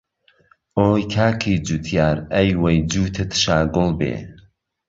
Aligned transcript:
ئۆی 0.77 1.03
کاکی 1.13 1.53
جووتیار، 1.65 2.17
ئهی 2.33 2.51
وهی 2.61 2.77
جووتت 2.91 3.31
شاگوڵ 3.41 3.89
بێ 3.99 4.13